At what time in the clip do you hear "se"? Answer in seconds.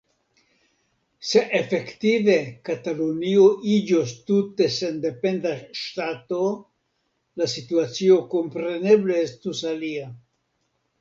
1.31-1.41